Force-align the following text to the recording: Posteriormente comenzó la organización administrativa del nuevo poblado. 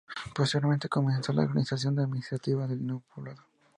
Posteriormente 0.33 0.89
comenzó 0.89 1.31
la 1.31 1.43
organización 1.43 1.99
administrativa 1.99 2.65
del 2.65 2.83
nuevo 2.83 3.03
poblado. 3.13 3.43